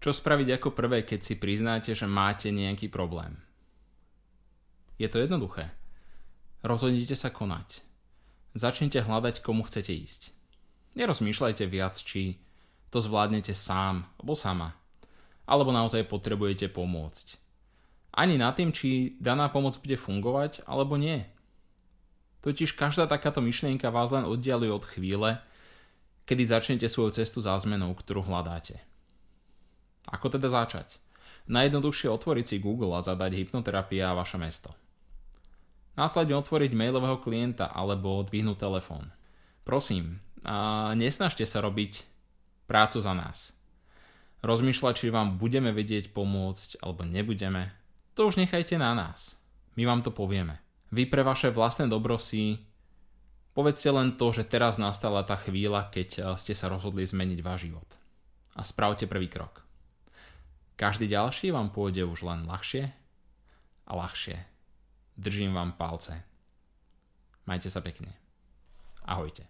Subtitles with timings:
[0.00, 3.36] Čo spraviť ako prvé, keď si priznáte, že máte nejaký problém?
[4.96, 5.76] Je to jednoduché.
[6.64, 7.84] Rozhodnite sa konať.
[8.56, 10.32] Začnite hľadať, komu chcete ísť.
[10.96, 12.40] Nerozmýšľajte viac, či
[12.88, 14.72] to zvládnete sám alebo sama.
[15.44, 17.36] Alebo naozaj potrebujete pomôcť.
[18.16, 21.28] Ani na tým, či daná pomoc bude fungovať alebo nie.
[22.40, 25.44] Totiž každá takáto myšlienka vás len oddialuje od chvíle,
[26.24, 28.80] kedy začnete svoju cestu za zmenou, ktorú hľadáte.
[30.10, 30.98] Ako teda začať?
[31.50, 34.74] Najjednoduchšie otvoriť si Google a zadať hypnoterapia a vaše mesto.
[35.98, 39.10] Následne otvoriť mailového klienta alebo dvihnúť telefón.
[39.66, 42.06] Prosím, a nesnažte sa robiť
[42.64, 43.52] prácu za nás.
[44.40, 47.74] Rozmýšľať, či vám budeme vedieť pomôcť alebo nebudeme,
[48.16, 49.36] to už nechajte na nás.
[49.76, 50.58] My vám to povieme.
[50.90, 52.64] Vy pre vaše vlastné dobro si
[53.52, 57.86] povedzte len to, že teraz nastala tá chvíľa, keď ste sa rozhodli zmeniť váš život.
[58.56, 59.62] A spravte prvý krok.
[60.80, 62.88] Každý ďalší vám pôjde už len ľahšie
[63.84, 64.40] a ľahšie.
[65.12, 66.24] Držím vám palce.
[67.44, 68.16] Majte sa pekne.
[69.04, 69.44] Ahojte.